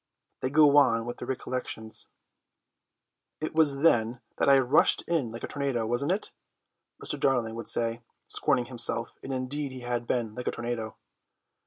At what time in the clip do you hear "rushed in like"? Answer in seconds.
4.57-5.43